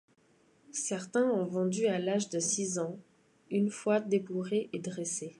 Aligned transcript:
Certains 0.71 1.29
ont 1.29 1.45
vendus 1.45 1.85
à 1.85 1.99
l'âge 1.99 2.29
de 2.31 2.39
six 2.39 2.79
ans, 2.79 2.97
une 3.51 3.69
fois 3.69 3.99
débourrés 3.99 4.67
et 4.73 4.79
dressés. 4.79 5.29